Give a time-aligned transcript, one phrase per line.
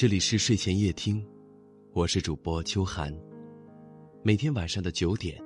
[0.00, 1.22] 这里是睡前夜听，
[1.92, 3.14] 我是主播秋寒。
[4.22, 5.38] 每天晚上的九点，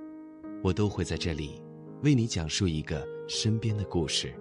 [0.62, 1.60] 我都会在这里
[2.04, 4.32] 为你讲述一个身边的故事。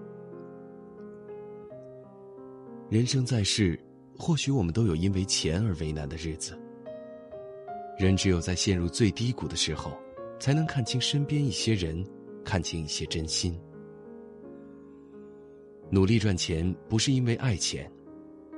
[2.91, 3.79] 人生在世，
[4.15, 6.55] 或许我们都有因为钱而为难的日子。
[7.97, 9.97] 人只有在陷入最低谷的时候，
[10.39, 12.05] 才能看清身边一些人，
[12.45, 13.59] 看清一些真心。
[15.89, 17.91] 努力赚钱不是因为爱钱，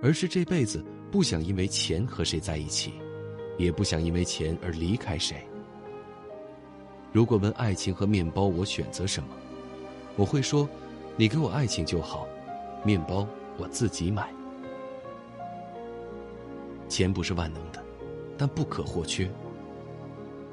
[0.02, 0.84] 而是这辈子。
[1.12, 2.92] 不想因为钱和谁在一起，
[3.58, 5.38] 也不想因为钱而离开谁。
[7.14, 9.30] 如果问爱情和面包，我选择什么？
[10.18, 10.68] 我会说，
[11.16, 12.28] 你给我爱情就好，
[12.84, 13.26] 面包
[13.58, 14.30] 我自己买。
[16.90, 17.82] 钱不是万能的，
[18.38, 19.32] 但不可或缺。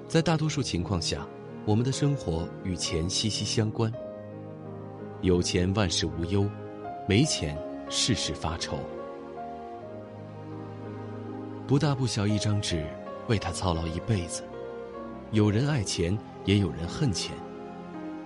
[0.07, 1.27] 在大多数情况下，
[1.65, 3.93] 我们的生活与钱息息相关。
[5.23, 6.49] 有钱万事无忧，
[7.09, 8.79] 没钱事事发愁。
[11.73, 12.85] 不大不小一张纸，
[13.29, 14.43] 为他操劳一辈子。
[15.31, 16.15] 有人爱钱，
[16.45, 17.35] 也有人恨钱，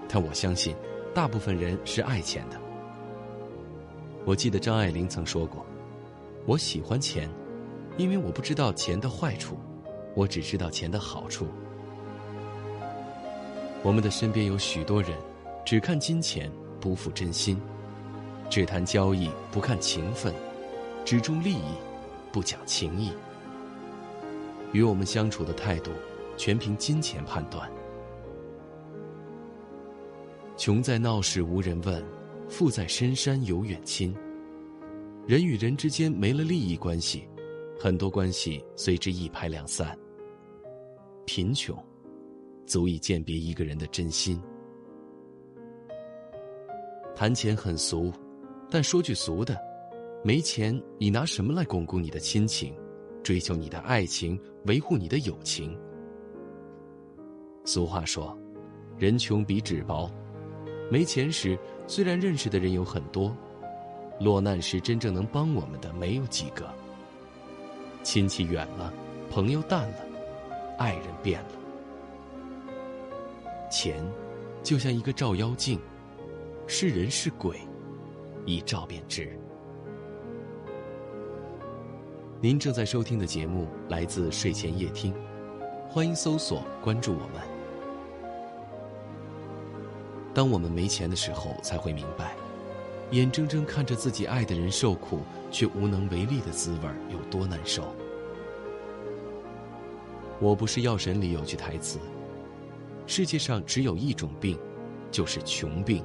[0.09, 0.75] 但我相信，
[1.15, 2.61] 大部分人是爱钱的。
[4.25, 5.65] 我记得张爱玲曾说过
[6.45, 7.31] ：“我喜欢钱，
[7.97, 9.57] 因为我不知道钱的坏处，
[10.17, 11.47] 我只知道钱的好处。”
[13.85, 15.13] 我们的身边有许多人，
[15.65, 16.51] 只看金钱，
[16.81, 17.57] 不负真心；
[18.51, 20.35] 只谈交易，不看情分；
[21.05, 21.77] 只重利益，
[22.33, 23.13] 不讲情义。
[24.77, 25.91] 与我们相处的态度，
[26.37, 27.67] 全凭金钱判断。
[30.55, 32.05] 穷在闹市无人问，
[32.47, 34.15] 富在深山有远亲。
[35.27, 37.27] 人与人之间没了利益关系，
[37.81, 39.99] 很多关系随之一拍两散。
[41.25, 41.75] 贫穷，
[42.67, 44.39] 足以鉴别一个人的真心。
[47.15, 48.13] 谈钱很俗，
[48.71, 49.59] 但说句俗的，
[50.23, 52.75] 没钱你拿什么来巩固你的亲情？
[53.27, 55.77] 追求你的爱情，维护你的友情。
[57.65, 58.39] 俗话说
[58.97, 60.09] ：“人穷比纸薄。”
[60.93, 63.37] 没钱时，虽然认识的人有很多，
[64.21, 66.73] 落难时真正能帮我们的没有几个。
[68.05, 68.95] 亲戚远了，
[69.29, 69.99] 朋友淡了，
[70.79, 71.49] 爱人变了。
[73.69, 74.09] 钱，
[74.63, 75.81] 就像一个照妖镜，
[76.69, 77.59] 是人是鬼，
[78.45, 79.37] 一照便知。
[82.47, 85.13] 您正在收听的节目来自睡前夜听，
[85.89, 87.43] 欢迎搜索关注我们。
[90.33, 92.37] 当我们没钱的时候，才会明白，
[93.11, 97.93] 眼睁睁看着自己爱的人受苦却无能为力的滋味有多难受。
[100.39, 101.99] 我不是药神里有句台词：
[103.09, 104.57] 世界上只有一种病，
[105.11, 106.05] 就是穷病。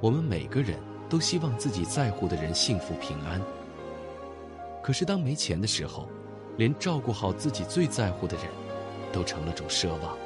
[0.00, 0.76] 我们每个人
[1.08, 3.40] 都希望自己在乎的人幸福平安。
[4.86, 6.08] 可是，当没钱的时候，
[6.56, 8.46] 连照顾好自己最在乎的人，
[9.12, 10.16] 都成了种奢望。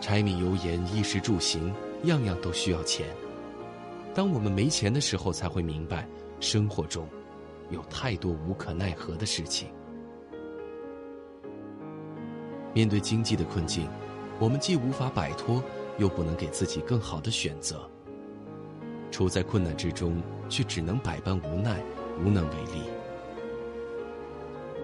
[0.00, 1.70] 柴米油盐、衣食住行，
[2.04, 3.06] 样样都需要钱。
[4.14, 6.08] 当我们没钱的时候，才会明白，
[6.40, 7.06] 生活中
[7.68, 9.68] 有太多无可奈何的事情。
[12.72, 13.86] 面对经济的困境，
[14.38, 15.62] 我们既无法摆脱，
[15.98, 17.86] 又不能给自己更好的选择。
[19.10, 21.78] 处在困难之中，却只能百般无奈。
[22.24, 22.82] 无能为力，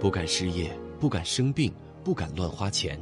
[0.00, 1.70] 不敢失业，不敢生病，
[2.02, 2.98] 不敢乱花钱，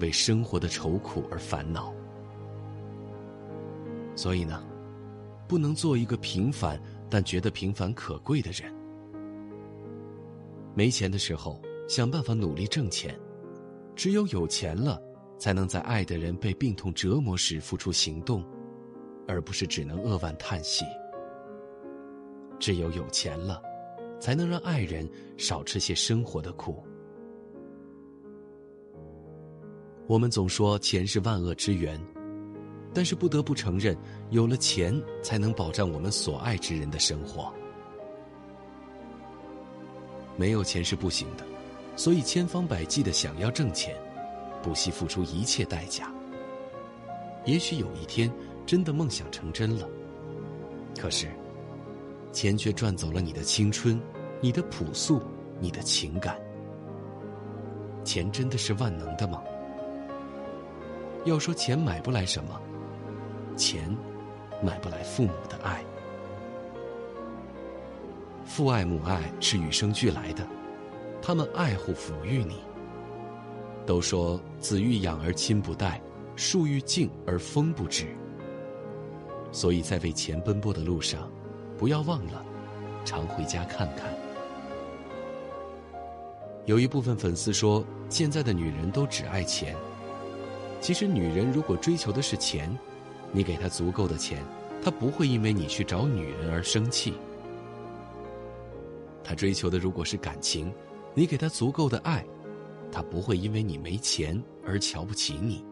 [0.00, 1.92] 为生活的愁苦而烦恼。
[4.14, 4.64] 所以呢，
[5.48, 6.80] 不能做一个平凡
[7.10, 8.72] 但觉得平凡可贵的人。
[10.72, 13.12] 没钱的时候，想办法努力挣钱；
[13.96, 15.02] 只有有钱了，
[15.38, 18.44] 才能在爱的人被病痛折磨时付出行动，
[19.26, 20.84] 而不是只能扼腕叹息。
[22.64, 23.60] 只有有钱了，
[24.18, 26.82] 才能让爱人少吃些生活的苦。
[30.06, 32.00] 我们总说钱是万恶之源，
[32.94, 33.94] 但是不得不承认，
[34.30, 37.52] 有了钱才能保障我们所爱之人的生活。
[40.34, 41.44] 没有钱是不行的，
[41.96, 43.94] 所以千方百计的想要挣钱，
[44.62, 46.10] 不惜付出一切代价。
[47.44, 48.32] 也许有一天，
[48.64, 49.86] 真的梦想成真了，
[50.98, 51.28] 可是。
[52.34, 53.98] 钱却赚走了你的青春，
[54.40, 55.22] 你的朴素，
[55.60, 56.36] 你的情感。
[58.02, 59.40] 钱真的是万能的吗？
[61.24, 62.60] 要说钱买不来什么，
[63.56, 63.96] 钱
[64.60, 65.82] 买不来父母的爱。
[68.44, 70.44] 父爱母爱是与生俱来的，
[71.22, 72.56] 他们爱护抚育你。
[73.86, 76.02] 都说子欲养而亲不待，
[76.34, 78.08] 树欲静而风不止。
[79.52, 81.30] 所以在为钱奔波的路上。
[81.84, 82.42] 不要忘了，
[83.04, 84.10] 常回家看看。
[86.64, 89.76] 有一部分粉丝说，现在的女人都只爱钱。
[90.80, 92.74] 其实，女人如果追求的是钱，
[93.32, 94.42] 你给她足够的钱，
[94.82, 97.12] 她不会因为你去找女人而生气。
[99.22, 100.72] 她追求的如果是感情，
[101.12, 102.24] 你给她足够的爱，
[102.90, 105.62] 她不会因为你没钱而瞧不起你。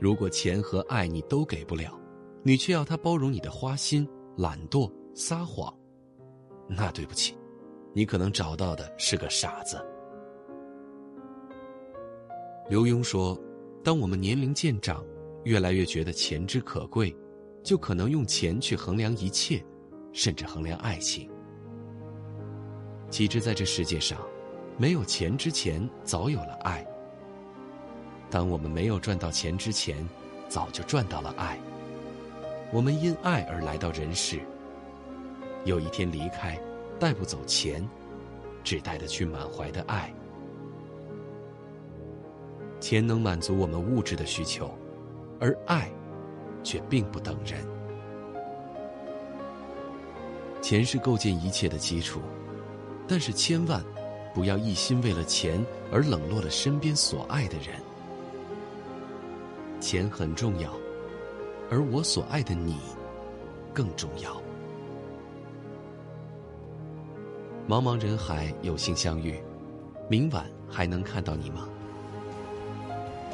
[0.00, 1.96] 如果钱和爱你都给不了，
[2.42, 5.72] 你却要他包容你的花心、懒惰、撒谎，
[6.68, 7.36] 那对不起。
[7.92, 9.84] 你可能找到的是个傻子。
[12.68, 13.36] 刘墉说
[13.82, 15.04] ：“当我们年龄渐长，
[15.42, 17.14] 越来越觉得钱之可贵，
[17.64, 19.60] 就可能用钱去衡量一切，
[20.12, 21.28] 甚至衡量爱情。
[23.10, 24.18] 其实，在这世界上，
[24.78, 26.86] 没有钱之前，早有了爱。
[28.30, 30.08] 当我们没有赚到钱之前，
[30.48, 31.58] 早就赚到了爱。
[32.72, 34.40] 我们因爱而来到人世，
[35.64, 36.58] 有一天离开。”
[37.00, 37.82] 带不走钱，
[38.62, 40.12] 只带得去满怀的爱。
[42.78, 44.70] 钱能满足我们物质的需求，
[45.40, 45.90] 而爱，
[46.62, 47.66] 却并不等人。
[50.60, 52.20] 钱是构建一切的基础，
[53.08, 53.82] 但是千万
[54.34, 57.80] 不要一心为了钱而冷落了身边所爱的人。
[59.80, 60.70] 钱很重要，
[61.72, 62.74] 而我所爱的你，
[63.72, 64.32] 更重要。
[67.68, 69.40] 茫茫人海，有幸相遇，
[70.08, 71.68] 明晚还能看到你吗？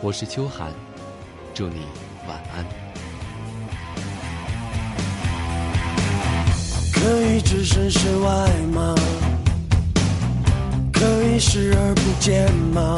[0.02, 0.70] 我是秋寒，
[1.54, 1.86] 祝你
[2.28, 2.62] 晚安。
[6.92, 8.94] 可以置身事外吗？
[10.92, 12.96] 可以视而不见吗？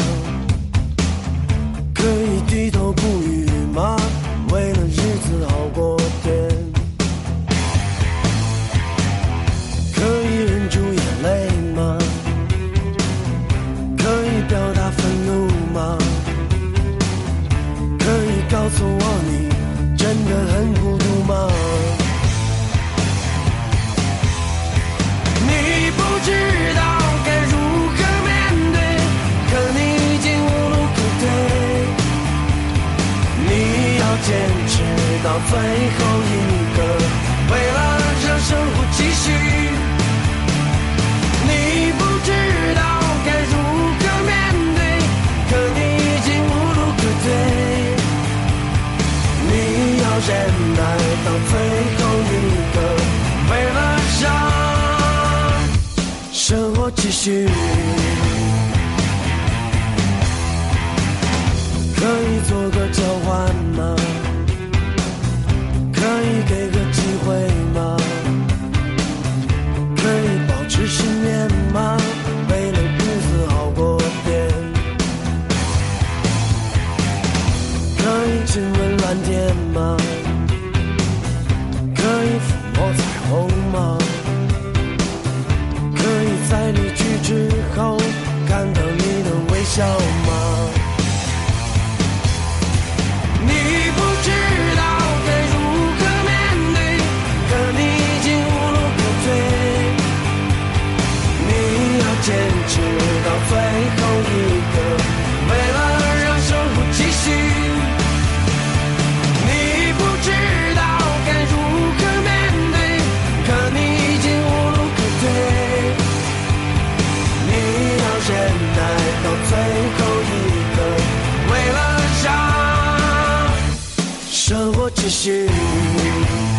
[124.80, 126.57] 我只是。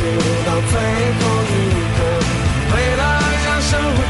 [0.00, 0.06] 直
[0.46, 0.80] 到最
[1.20, 1.52] 后一
[1.96, 1.98] 刻，
[2.74, 3.02] 为了
[3.44, 4.09] 让生活。